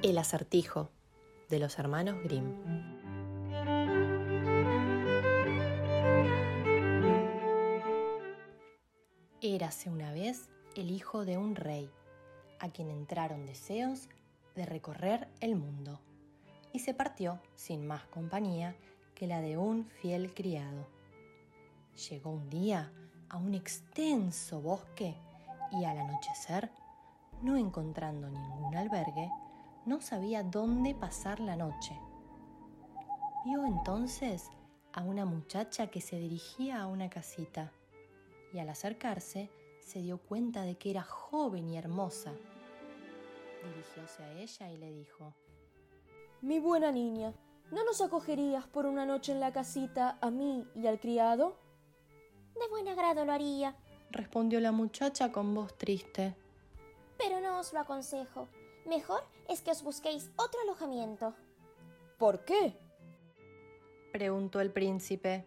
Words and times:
El 0.00 0.16
acertijo 0.16 0.90
de 1.48 1.58
los 1.58 1.76
hermanos 1.80 2.22
Grimm. 2.22 2.54
Érase 9.42 9.90
una 9.90 10.12
vez 10.12 10.50
el 10.76 10.92
hijo 10.92 11.24
de 11.24 11.36
un 11.36 11.56
rey, 11.56 11.90
a 12.60 12.68
quien 12.68 12.90
entraron 12.90 13.44
deseos 13.44 14.08
de 14.54 14.66
recorrer 14.66 15.26
el 15.40 15.56
mundo, 15.56 16.00
y 16.72 16.78
se 16.78 16.94
partió 16.94 17.40
sin 17.56 17.84
más 17.84 18.04
compañía 18.04 18.76
que 19.16 19.26
la 19.26 19.40
de 19.40 19.58
un 19.58 19.84
fiel 20.00 20.32
criado. 20.32 20.86
Llegó 22.08 22.30
un 22.30 22.48
día 22.48 22.92
a 23.28 23.36
un 23.36 23.54
extenso 23.54 24.60
bosque 24.60 25.16
y 25.72 25.84
al 25.84 25.98
anochecer, 25.98 26.70
no 27.42 27.56
encontrando 27.56 28.30
ningún 28.30 28.76
albergue, 28.76 29.28
no 29.88 30.02
sabía 30.02 30.42
dónde 30.42 30.94
pasar 30.94 31.40
la 31.40 31.56
noche. 31.56 31.98
Vio 33.46 33.64
entonces 33.64 34.50
a 34.92 35.02
una 35.02 35.24
muchacha 35.24 35.86
que 35.86 36.02
se 36.02 36.18
dirigía 36.18 36.82
a 36.82 36.86
una 36.86 37.08
casita 37.08 37.72
y 38.52 38.58
al 38.58 38.68
acercarse 38.68 39.50
se 39.80 40.02
dio 40.02 40.18
cuenta 40.18 40.62
de 40.62 40.76
que 40.76 40.90
era 40.90 41.02
joven 41.02 41.70
y 41.70 41.78
hermosa. 41.78 42.34
Dirigióse 43.64 44.22
a 44.22 44.32
ella 44.34 44.70
y 44.70 44.76
le 44.76 44.92
dijo, 44.92 45.34
Mi 46.42 46.60
buena 46.60 46.92
niña, 46.92 47.32
¿no 47.70 47.82
nos 47.84 48.02
acogerías 48.02 48.66
por 48.66 48.84
una 48.84 49.06
noche 49.06 49.32
en 49.32 49.40
la 49.40 49.54
casita 49.54 50.18
a 50.20 50.30
mí 50.30 50.66
y 50.74 50.86
al 50.86 51.00
criado? 51.00 51.56
De 52.60 52.68
buen 52.68 52.88
agrado 52.88 53.24
lo 53.24 53.32
haría, 53.32 53.74
respondió 54.10 54.60
la 54.60 54.72
muchacha 54.72 55.32
con 55.32 55.54
voz 55.54 55.78
triste. 55.78 56.36
pero 57.16 57.40
no 57.40 57.58
os 57.58 57.72
lo 57.72 57.80
aconsejo. 57.80 58.48
Mejor 58.88 59.22
es 59.48 59.60
que 59.60 59.70
os 59.70 59.82
busquéis 59.82 60.30
otro 60.36 60.58
alojamiento. 60.62 61.34
¿Por 62.18 62.46
qué? 62.46 62.74
preguntó 64.12 64.62
el 64.62 64.72
príncipe. 64.72 65.44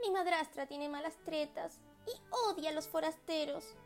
Mi 0.00 0.10
madrastra 0.10 0.66
tiene 0.66 0.88
malas 0.88 1.14
tretas 1.26 1.78
y 2.06 2.18
odia 2.50 2.70
a 2.70 2.72
los 2.72 2.88
forasteros. 2.88 3.76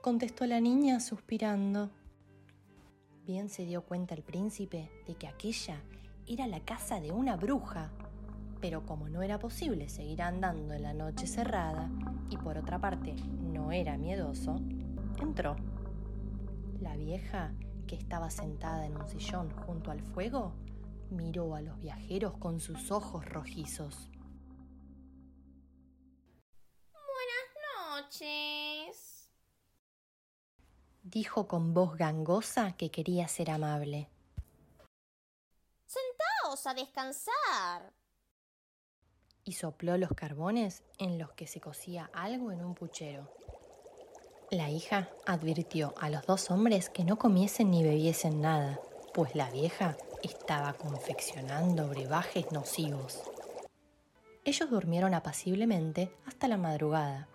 contestó 0.00 0.46
la 0.46 0.58
niña 0.60 1.00
suspirando. 1.00 1.90
Bien 3.26 3.50
se 3.50 3.66
dio 3.66 3.82
cuenta 3.84 4.14
el 4.14 4.22
príncipe 4.22 4.90
de 5.06 5.14
que 5.14 5.28
aquella 5.28 5.82
era 6.26 6.46
la 6.46 6.60
casa 6.60 6.98
de 6.98 7.12
una 7.12 7.36
bruja, 7.36 7.90
pero 8.62 8.86
como 8.86 9.10
no 9.10 9.20
era 9.20 9.38
posible 9.38 9.90
seguir 9.90 10.22
andando 10.22 10.72
en 10.72 10.82
la 10.82 10.94
noche 10.94 11.26
cerrada 11.26 11.90
y 12.30 12.38
por 12.38 12.56
otra 12.56 12.78
parte 12.78 13.14
no 13.14 13.70
era 13.70 13.98
miedoso, 13.98 14.56
entró. 15.20 15.73
La 16.84 16.96
vieja, 16.96 17.54
que 17.88 17.96
estaba 17.96 18.28
sentada 18.28 18.84
en 18.84 18.94
un 18.94 19.08
sillón 19.08 19.50
junto 19.64 19.90
al 19.90 20.02
fuego, 20.02 20.54
miró 21.08 21.54
a 21.54 21.62
los 21.62 21.80
viajeros 21.80 22.36
con 22.36 22.60
sus 22.60 22.90
ojos 22.90 23.24
rojizos. 23.24 24.10
Buenas 26.92 28.12
noches. 28.12 29.30
Dijo 31.02 31.48
con 31.48 31.72
voz 31.72 31.96
gangosa 31.96 32.76
que 32.76 32.90
quería 32.90 33.28
ser 33.28 33.50
amable. 33.50 34.10
Sentaos 35.86 36.66
a 36.66 36.74
descansar. 36.74 37.94
y 39.46 39.52
sopló 39.52 39.96
los 39.96 40.10
carbones 40.10 40.84
en 40.98 41.18
los 41.18 41.32
que 41.32 41.46
se 41.46 41.60
cocía 41.62 42.10
algo 42.12 42.52
en 42.52 42.62
un 42.62 42.74
puchero. 42.74 43.30
La 44.50 44.70
hija 44.70 45.08
advirtió 45.26 45.94
a 45.98 46.10
los 46.10 46.26
dos 46.26 46.50
hombres 46.50 46.90
que 46.90 47.04
no 47.04 47.16
comiesen 47.16 47.70
ni 47.70 47.82
bebiesen 47.82 48.40
nada, 48.40 48.78
pues 49.12 49.34
la 49.34 49.50
vieja 49.50 49.96
estaba 50.22 50.74
confeccionando 50.74 51.88
brebajes 51.88 52.52
nocivos. 52.52 53.20
Ellos 54.44 54.70
durmieron 54.70 55.14
apaciblemente 55.14 56.10
hasta 56.26 56.48
la 56.48 56.58
madrugada, 56.58 57.26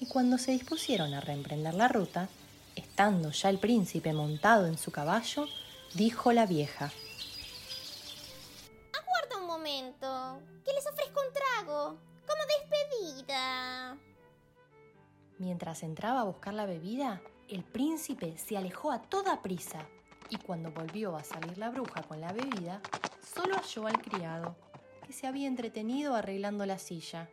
y 0.00 0.06
cuando 0.06 0.38
se 0.38 0.52
dispusieron 0.52 1.12
a 1.14 1.20
reemprender 1.20 1.74
la 1.74 1.88
ruta, 1.88 2.28
estando 2.74 3.30
ya 3.30 3.50
el 3.50 3.58
príncipe 3.58 4.12
montado 4.12 4.66
en 4.66 4.78
su 4.78 4.90
caballo, 4.90 5.46
dijo 5.94 6.32
la 6.32 6.46
vieja, 6.46 6.90
Mientras 15.44 15.82
entraba 15.82 16.22
a 16.22 16.24
buscar 16.24 16.54
la 16.54 16.64
bebida, 16.64 17.20
el 17.50 17.64
príncipe 17.64 18.38
se 18.38 18.56
alejó 18.56 18.90
a 18.90 19.02
toda 19.02 19.42
prisa 19.42 19.86
y 20.30 20.38
cuando 20.38 20.70
volvió 20.70 21.16
a 21.16 21.22
salir 21.22 21.58
la 21.58 21.68
bruja 21.68 22.02
con 22.02 22.18
la 22.18 22.32
bebida, 22.32 22.80
solo 23.20 23.54
halló 23.54 23.86
al 23.86 24.00
criado, 24.00 24.56
que 25.06 25.12
se 25.12 25.26
había 25.26 25.46
entretenido 25.46 26.14
arreglando 26.14 26.64
la 26.64 26.78
silla. 26.78 27.28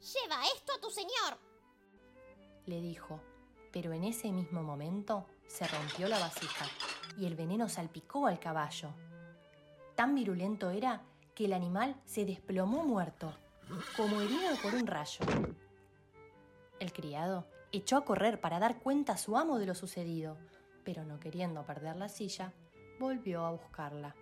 Lleva 0.00 0.42
esto 0.56 0.72
a 0.72 0.80
tu 0.80 0.88
señor. 0.88 1.38
Le 2.64 2.80
dijo, 2.80 3.20
pero 3.74 3.92
en 3.92 4.04
ese 4.04 4.32
mismo 4.32 4.62
momento 4.62 5.26
se 5.46 5.68
rompió 5.68 6.08
la 6.08 6.18
vasija 6.18 6.64
y 7.18 7.26
el 7.26 7.36
veneno 7.36 7.68
salpicó 7.68 8.26
al 8.26 8.40
caballo. 8.40 8.88
Tan 9.96 10.14
virulento 10.14 10.70
era 10.70 11.02
que 11.34 11.44
el 11.44 11.52
animal 11.52 11.94
se 12.06 12.24
desplomó 12.24 12.84
muerto, 12.84 13.34
como 13.98 14.22
herido 14.22 14.56
por 14.62 14.74
un 14.74 14.86
rayo. 14.86 15.20
El 16.80 16.92
criado 16.92 17.46
echó 17.72 17.96
a 17.96 18.04
correr 18.04 18.40
para 18.40 18.58
dar 18.58 18.78
cuenta 18.78 19.14
a 19.14 19.18
su 19.18 19.36
amo 19.36 19.58
de 19.58 19.66
lo 19.66 19.74
sucedido, 19.74 20.36
pero 20.84 21.04
no 21.04 21.18
queriendo 21.18 21.64
perder 21.64 21.96
la 21.96 22.08
silla, 22.08 22.52
volvió 23.00 23.44
a 23.44 23.50
buscarla. 23.50 24.14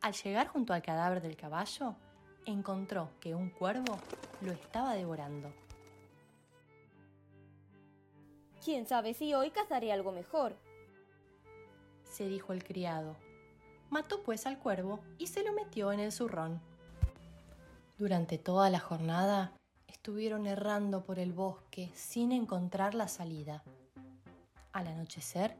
Al 0.00 0.12
llegar 0.14 0.48
junto 0.48 0.74
al 0.74 0.82
cadáver 0.82 1.22
del 1.22 1.36
caballo, 1.36 1.94
encontró 2.44 3.10
que 3.20 3.34
un 3.34 3.50
cuervo 3.50 3.98
lo 4.40 4.52
estaba 4.52 4.94
devorando. 4.94 5.52
¿Quién 8.64 8.86
sabe 8.86 9.14
si 9.14 9.34
hoy 9.34 9.50
cazaré 9.50 9.92
algo 9.92 10.12
mejor? 10.12 10.56
se 12.04 12.26
dijo 12.26 12.52
el 12.52 12.62
criado. 12.62 13.16
Mató 13.90 14.22
pues 14.22 14.46
al 14.46 14.58
cuervo 14.58 15.00
y 15.18 15.28
se 15.28 15.42
lo 15.42 15.52
metió 15.52 15.92
en 15.92 16.00
el 16.00 16.12
zurrón. 16.12 16.60
Durante 17.96 18.38
toda 18.38 18.68
la 18.70 18.80
jornada 18.80 19.52
estuvieron 19.92 20.46
errando 20.46 21.04
por 21.04 21.18
el 21.18 21.32
bosque 21.32 21.90
sin 21.94 22.32
encontrar 22.32 22.94
la 22.94 23.08
salida. 23.08 23.62
Al 24.72 24.88
anochecer 24.88 25.56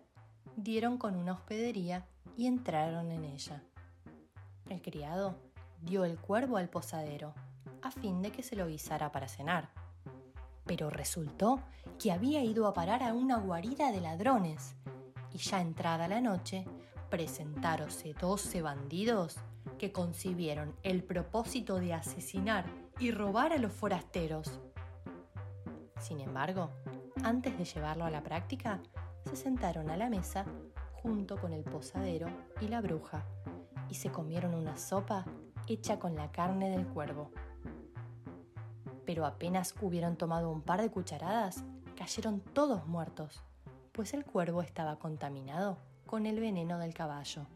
dieron 0.57 0.97
con 0.99 1.17
una 1.17 1.35
hospedería 1.35 2.07
y 2.37 2.47
entraron 2.47 3.13
en 3.13 3.25
ella. 3.25 3.63
El 4.69 4.81
criado 4.81 5.37
dio 5.83 6.05
el 6.05 6.19
cuervo 6.19 6.57
al 6.57 6.71
posadero 6.71 7.35
a 7.83 7.91
fin 7.91 8.23
de 8.23 8.33
que 8.33 8.43
se 8.43 8.57
lo 8.57 8.67
guisara 8.67 9.13
para 9.13 9.29
cenar. 9.29 9.69
Pero 10.65 10.89
resultó 10.89 11.61
que 11.99 12.11
había 12.11 12.43
ido 12.43 12.67
a 12.67 12.73
parar 12.73 13.03
a 13.03 13.13
una 13.13 13.37
guarida 13.37 13.93
de 13.93 14.01
ladrones 14.01 14.75
y 15.33 15.39
ya 15.39 15.61
entrada 15.61 16.09
la 16.09 16.21
noche, 16.21 16.65
presentáronse 17.11 18.15
doce 18.15 18.63
bandidos 18.63 19.37
que 19.83 19.91
concibieron 19.91 20.77
el 20.85 21.03
propósito 21.03 21.81
de 21.81 21.93
asesinar 21.93 22.67
y 23.01 23.11
robar 23.11 23.53
a 23.53 23.59
los 23.59 23.73
forasteros. 23.73 24.61
Sin 25.99 26.21
embargo, 26.21 26.71
antes 27.25 27.59
de 27.59 27.65
llevarlo 27.65 28.05
a 28.05 28.11
la 28.11 28.23
práctica, 28.23 28.81
se 29.25 29.35
sentaron 29.35 29.91
a 29.91 29.97
la 29.97 30.09
mesa 30.09 30.45
junto 30.93 31.37
con 31.37 31.53
el 31.53 31.65
posadero 31.65 32.29
y 32.61 32.69
la 32.69 32.81
bruja 32.81 33.27
y 33.91 33.97
se 33.97 34.13
comieron 34.13 34.55
una 34.55 34.77
sopa 34.77 35.25
hecha 35.67 35.99
con 35.99 36.15
la 36.15 36.31
carne 36.31 36.71
del 36.71 36.87
cuervo. 36.87 37.33
Pero 39.05 39.27
apenas 39.27 39.75
hubieron 39.81 40.15
tomado 40.15 40.53
un 40.53 40.63
par 40.63 40.81
de 40.81 40.93
cucharadas, 40.93 41.65
cayeron 41.97 42.39
todos 42.39 42.87
muertos 42.87 43.43
pues 43.91 44.15
el 44.15 44.25
cuervo 44.25 44.63
estaba 44.63 45.01
contaminado 45.01 45.77
con 46.07 46.25
el 46.27 46.39
veneno 46.39 46.79
del 46.79 46.95
caballo. 46.95 47.49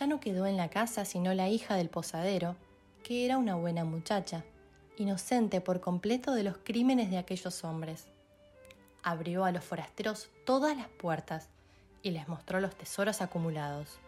Ya 0.00 0.06
no 0.06 0.18
quedó 0.18 0.46
en 0.46 0.56
la 0.56 0.70
casa 0.70 1.04
sino 1.04 1.34
la 1.34 1.50
hija 1.50 1.76
del 1.76 1.90
posadero, 1.90 2.56
que 3.02 3.26
era 3.26 3.36
una 3.36 3.54
buena 3.56 3.84
muchacha, 3.84 4.44
inocente 4.96 5.60
por 5.60 5.80
completo 5.80 6.32
de 6.32 6.42
los 6.42 6.56
crímenes 6.56 7.10
de 7.10 7.18
aquellos 7.18 7.64
hombres. 7.64 8.06
Abrió 9.02 9.44
a 9.44 9.52
los 9.52 9.62
forasteros 9.62 10.30
todas 10.46 10.74
las 10.74 10.88
puertas 10.88 11.50
y 12.02 12.12
les 12.12 12.28
mostró 12.28 12.60
los 12.60 12.74
tesoros 12.76 13.20
acumulados. 13.20 13.98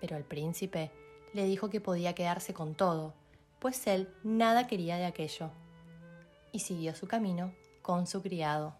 Pero 0.00 0.16
el 0.16 0.22
príncipe 0.22 0.92
le 1.34 1.46
dijo 1.46 1.68
que 1.68 1.80
podía 1.80 2.14
quedarse 2.14 2.54
con 2.54 2.76
todo, 2.76 3.12
pues 3.58 3.84
él 3.88 4.08
nada 4.22 4.68
quería 4.68 4.98
de 4.98 5.06
aquello, 5.06 5.50
y 6.52 6.60
siguió 6.60 6.94
su 6.94 7.08
camino 7.08 7.52
con 7.82 8.06
su 8.06 8.22
criado. 8.22 8.76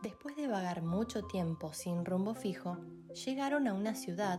Después 0.00 0.36
de 0.36 0.46
vagar 0.46 0.82
mucho 0.82 1.24
tiempo 1.24 1.72
sin 1.72 2.04
rumbo 2.04 2.34
fijo, 2.34 2.78
llegaron 3.26 3.66
a 3.66 3.74
una 3.74 3.96
ciudad 3.96 4.38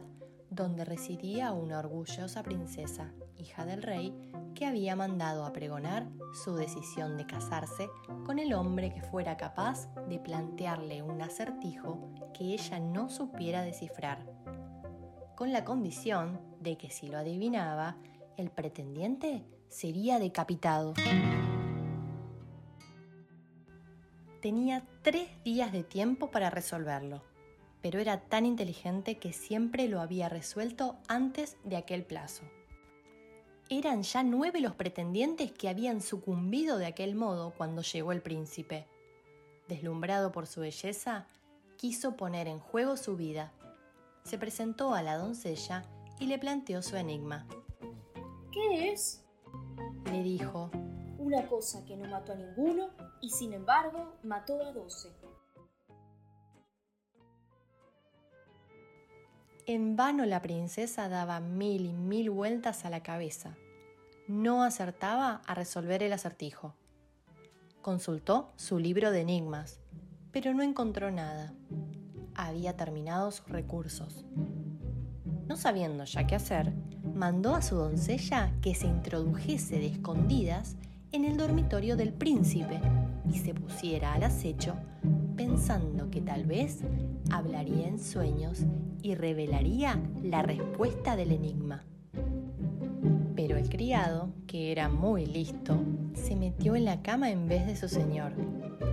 donde 0.55 0.85
residía 0.85 1.51
una 1.51 1.79
orgullosa 1.79 2.44
princesa, 2.44 3.11
hija 3.38 3.65
del 3.65 3.81
rey, 3.81 4.13
que 4.53 4.67
había 4.67 4.95
mandado 4.95 5.45
a 5.45 5.53
pregonar 5.53 6.07
su 6.44 6.55
decisión 6.55 7.17
de 7.17 7.25
casarse 7.25 7.89
con 8.25 8.38
el 8.38 8.53
hombre 8.53 8.94
que 8.94 9.01
fuera 9.01 9.35
capaz 9.35 9.88
de 10.07 10.19
plantearle 10.19 11.01
un 11.01 11.21
acertijo 11.21 12.13
que 12.33 12.53
ella 12.53 12.79
no 12.79 13.09
supiera 13.09 13.63
descifrar, 13.63 14.19
con 15.35 15.51
la 15.51 15.65
condición 15.65 16.39
de 16.59 16.77
que 16.77 16.91
si 16.91 17.07
lo 17.07 17.17
adivinaba, 17.17 17.97
el 18.38 18.51
pretendiente 18.51 19.44
sería 19.69 20.19
decapitado. 20.19 20.94
Tenía 24.41 24.83
tres 25.01 25.29
días 25.44 25.71
de 25.71 25.83
tiempo 25.83 26.29
para 26.29 26.50
resolverlo 26.50 27.32
pero 27.83 28.00
era 28.00 28.21
tan 28.21 28.45
inteligente 28.45 29.19
que 29.19 29.33
siempre 29.33 29.89
lo 29.89 30.00
había 30.00 30.30
resuelto 30.30 30.95
antes 31.09 31.57
de 31.65 31.75
aquel 31.75 32.06
plazo. 32.06 32.44
Eran 33.69 34.03
ya 34.03 34.24
nueve 34.24 34.62
los 34.62 34.74
pretendientes 34.74 35.51
que 35.51 35.68
habían 35.68 36.00
sucumbido 36.01 36.77
de 36.77 36.85
aquel 36.85 37.13
modo 37.13 37.53
cuando 37.57 37.81
llegó 37.81 38.13
el 38.13 38.21
príncipe. 38.21 38.88
Deslumbrado 39.68 40.31
por 40.31 40.47
su 40.47 40.62
belleza, 40.62 41.27
quiso 41.75 42.15
poner 42.15 42.47
en 42.47 42.59
juego 42.59 42.95
su 42.95 43.18
vida. 43.18 43.51
Se 44.24 44.38
presentó 44.38 44.94
a 44.94 45.03
la 45.03 45.18
doncella 45.18 45.83
y 46.19 46.27
le 46.27 46.39
planteó 46.39 46.81
su 46.81 46.95
enigma. 46.95 47.45
¿Qué 48.53 48.91
es? 48.91 49.25
Le 50.06 50.24
dijo. 50.24 50.71
Una 51.18 51.45
cosa 51.47 51.83
que 51.83 51.97
no 51.97 52.09
mató 52.09 52.31
a 52.31 52.36
ninguno 52.36 52.91
y 53.21 53.29
sin 53.29 53.51
embargo 53.53 54.13
mató 54.24 54.62
a 54.65 54.71
doce. 54.71 55.09
En 59.65 59.95
vano 59.95 60.25
la 60.25 60.42
princesa 60.42 61.07
daba 61.07 61.39
mil 61.39 61.86
y 61.86 61.94
mil 61.94 62.30
vueltas 62.30 62.83
a 62.83 62.89
la 62.89 63.01
cabeza. 63.01 63.56
No 64.27 64.62
acertaba 64.63 65.42
a 65.45 65.56
resolver 65.56 66.04
el 66.04 66.12
acertijo. 66.12 66.75
Consultó 67.81 68.51
su 68.57 68.77
libro 68.77 69.12
de 69.12 69.21
enigmas, 69.21 69.80
pero 70.33 70.54
no 70.54 70.63
encontró 70.63 71.12
nada. 71.12 71.54
Había 72.36 72.75
terminado 72.75 73.31
sus 73.31 73.48
recursos. 73.48 74.25
No 75.48 75.56
sabiendo 75.56 76.04
ya 76.04 76.27
qué 76.27 76.36
hacer, 76.36 76.74
mandó 77.15 77.56
a 77.56 77.62
su 77.62 77.77
doncella 77.77 78.51
que 78.62 78.75
se 78.75 78.88
introdujese 78.88 79.77
de 79.77 79.88
escondidas 79.88 80.75
en 81.13 81.24
el 81.24 81.38
dormitorio 81.38 81.95
del 81.95 82.12
príncipe 82.12 82.81
y 83.30 83.38
se 83.38 83.54
pusiera 83.54 84.13
al 84.13 84.24
acecho 84.24 84.75
pensando 85.38 86.10
que 86.10 86.21
tal 86.21 86.45
vez 86.45 86.80
hablaría 87.29 87.87
en 87.87 87.99
sueños 87.99 88.61
y 89.01 89.15
revelaría 89.15 89.99
la 90.21 90.41
respuesta 90.41 91.15
del 91.15 91.31
enigma. 91.31 91.83
Pero 93.35 93.57
el 93.57 93.69
criado, 93.69 94.29
que 94.47 94.71
era 94.71 94.89
muy 94.89 95.25
listo, 95.25 95.79
se 96.13 96.35
metió 96.35 96.75
en 96.75 96.85
la 96.85 97.01
cama 97.01 97.31
en 97.31 97.47
vez 97.47 97.65
de 97.65 97.75
su 97.75 97.89
señor, 97.89 98.33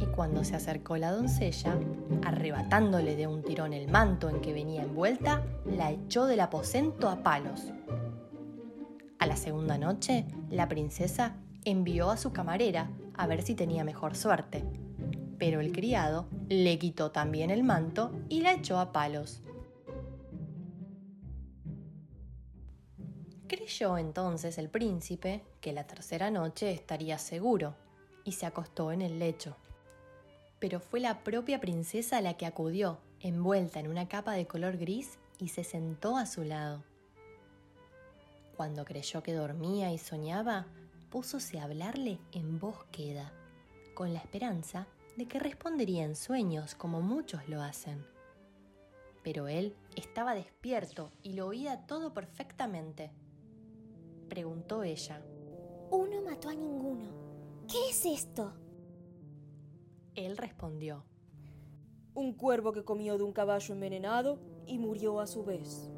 y 0.00 0.06
cuando 0.06 0.44
se 0.44 0.56
acercó 0.56 0.96
la 0.96 1.12
doncella, 1.12 1.78
arrebatándole 2.24 3.16
de 3.16 3.26
un 3.26 3.42
tirón 3.42 3.72
el 3.72 3.88
manto 3.88 4.28
en 4.30 4.40
que 4.40 4.52
venía 4.52 4.82
envuelta, 4.82 5.44
la 5.66 5.90
echó 5.90 6.26
del 6.26 6.40
aposento 6.40 7.08
a 7.08 7.22
palos. 7.22 7.72
A 9.18 9.26
la 9.26 9.36
segunda 9.36 9.76
noche, 9.76 10.24
la 10.48 10.68
princesa 10.68 11.36
envió 11.64 12.10
a 12.10 12.16
su 12.16 12.32
camarera 12.32 12.90
a 13.14 13.26
ver 13.26 13.42
si 13.42 13.54
tenía 13.54 13.84
mejor 13.84 14.16
suerte, 14.16 14.64
pero 15.40 15.60
el 15.60 15.72
criado 15.72 16.28
le 16.50 16.78
quitó 16.78 17.12
también 17.12 17.50
el 17.50 17.64
manto 17.64 18.12
y 18.28 18.42
la 18.42 18.52
echó 18.52 18.78
a 18.78 18.92
palos. 18.92 19.40
Creyó 23.48 23.96
entonces 23.96 24.58
el 24.58 24.68
príncipe 24.68 25.42
que 25.62 25.72
la 25.72 25.86
tercera 25.86 26.30
noche 26.30 26.70
estaría 26.70 27.16
seguro 27.16 27.74
y 28.22 28.32
se 28.32 28.44
acostó 28.44 28.92
en 28.92 29.00
el 29.00 29.18
lecho. 29.18 29.56
Pero 30.58 30.78
fue 30.78 31.00
la 31.00 31.24
propia 31.24 31.58
princesa 31.58 32.20
la 32.20 32.34
que 32.34 32.44
acudió, 32.44 32.98
envuelta 33.20 33.80
en 33.80 33.88
una 33.88 34.08
capa 34.08 34.34
de 34.34 34.46
color 34.46 34.76
gris, 34.76 35.18
y 35.38 35.48
se 35.48 35.64
sentó 35.64 36.18
a 36.18 36.26
su 36.26 36.44
lado. 36.44 36.84
Cuando 38.58 38.84
creyó 38.84 39.22
que 39.22 39.32
dormía 39.32 39.90
y 39.90 39.96
soñaba, 39.96 40.66
púsose 41.08 41.58
a 41.58 41.64
hablarle 41.64 42.18
en 42.32 42.58
voz 42.58 42.84
queda, 42.92 43.32
con 43.94 44.12
la 44.12 44.18
esperanza 44.18 44.86
de 45.20 45.28
que 45.28 45.38
respondería 45.38 46.02
en 46.04 46.16
sueños 46.16 46.74
como 46.74 47.02
muchos 47.02 47.46
lo 47.46 47.60
hacen. 47.60 48.06
Pero 49.22 49.48
él 49.48 49.76
estaba 49.94 50.34
despierto 50.34 51.10
y 51.22 51.34
lo 51.34 51.48
oía 51.48 51.86
todo 51.86 52.14
perfectamente. 52.14 53.12
Preguntó 54.30 54.82
ella. 54.82 55.22
Uno 55.90 56.22
mató 56.22 56.48
a 56.48 56.54
ninguno. 56.54 57.12
¿Qué 57.68 57.90
es 57.90 58.06
esto? 58.06 58.54
Él 60.14 60.38
respondió. 60.38 61.04
Un 62.14 62.32
cuervo 62.32 62.72
que 62.72 62.86
comió 62.86 63.18
de 63.18 63.24
un 63.24 63.34
caballo 63.34 63.74
envenenado 63.74 64.38
y 64.66 64.78
murió 64.78 65.20
a 65.20 65.26
su 65.26 65.44
vez. 65.44 65.90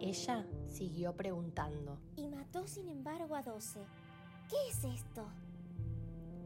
Ella 0.00 0.46
siguió 0.66 1.14
preguntando. 1.14 1.98
Y 2.16 2.26
mató 2.26 2.66
sin 2.66 2.88
embargo 2.88 3.36
a 3.36 3.42
doce. 3.42 3.80
¿Qué 4.48 4.56
es 4.70 4.82
esto? 4.98 5.26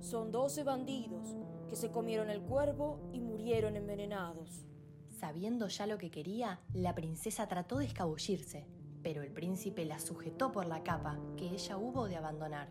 Son 0.02 0.32
doce 0.32 0.64
bandidos 0.64 1.36
que 1.70 1.76
se 1.76 1.92
comieron 1.92 2.28
el 2.28 2.42
cuervo 2.42 3.08
y 3.12 3.20
murieron 3.20 3.76
envenenados. 3.76 4.66
Sabiendo 5.08 5.68
ya 5.68 5.86
lo 5.86 5.96
que 5.96 6.10
quería, 6.10 6.58
la 6.74 6.92
princesa 6.92 7.46
trató 7.46 7.78
de 7.78 7.84
escabullirse, 7.84 8.66
pero 9.04 9.22
el 9.22 9.30
príncipe 9.30 9.84
la 9.84 10.00
sujetó 10.00 10.50
por 10.50 10.66
la 10.66 10.82
capa 10.82 11.20
que 11.36 11.50
ella 11.50 11.76
hubo 11.76 12.08
de 12.08 12.16
abandonar. 12.16 12.68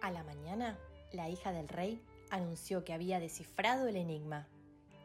A 0.00 0.12
la 0.12 0.22
mañana, 0.22 0.78
la 1.12 1.28
hija 1.28 1.50
del 1.50 1.66
rey 1.66 2.00
anunció 2.30 2.84
que 2.84 2.92
había 2.92 3.18
descifrado 3.18 3.88
el 3.88 3.96
enigma 3.96 4.46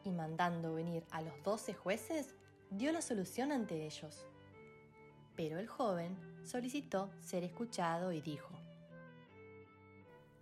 y 0.04 0.12
mandando 0.12 0.74
venir 0.74 1.04
a 1.10 1.22
los 1.22 1.42
doce 1.42 1.74
jueces, 1.74 2.36
dio 2.70 2.92
la 2.92 3.02
solución 3.02 3.50
ante 3.50 3.84
ellos. 3.84 4.28
Pero 5.34 5.58
el 5.58 5.66
joven 5.66 6.16
solicitó 6.44 7.10
ser 7.20 7.42
escuchado 7.42 8.12
y 8.12 8.20
dijo, 8.20 8.63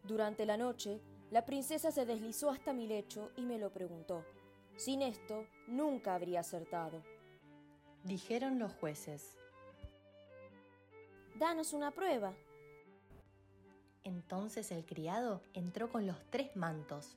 durante 0.04 0.46
la 0.46 0.56
noche, 0.56 1.00
la 1.31 1.44
princesa 1.44 1.93
se 1.93 2.04
deslizó 2.04 2.50
hasta 2.50 2.72
mi 2.72 2.87
lecho 2.87 3.31
y 3.37 3.43
me 3.43 3.58
lo 3.58 3.70
preguntó. 3.70 4.25
Sin 4.76 5.00
esto, 5.00 5.46
nunca 5.69 6.14
habría 6.14 6.40
acertado. 6.40 7.02
Dijeron 8.02 8.59
los 8.59 8.73
jueces. 8.75 9.38
Danos 11.38 11.73
una 11.73 11.92
prueba. 11.92 12.35
Entonces 14.02 14.73
el 14.73 14.85
criado 14.85 15.40
entró 15.54 15.88
con 15.88 16.06
los 16.06 16.16
tres 16.30 16.56
mantos, 16.56 17.16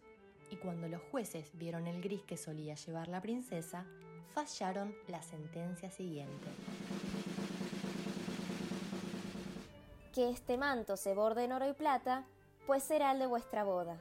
y 0.51 0.57
cuando 0.57 0.87
los 0.87 1.01
jueces 1.09 1.49
vieron 1.53 1.87
el 1.87 2.01
gris 2.01 2.21
que 2.21 2.37
solía 2.37 2.75
llevar 2.75 3.07
la 3.07 3.19
princesa, 3.21 3.85
fallaron 4.35 4.95
la 5.07 5.23
sentencia 5.23 5.89
siguiente. 5.89 6.47
Que 10.13 10.29
este 10.29 10.57
manto 10.57 10.95
se 10.97 11.15
borde 11.15 11.45
en 11.45 11.51
oro 11.51 11.67
y 11.67 11.73
plata 11.73 12.25
pues 12.65 12.83
será 12.83 13.11
el 13.11 13.19
de 13.19 13.27
vuestra 13.27 13.63
boda. 13.63 13.99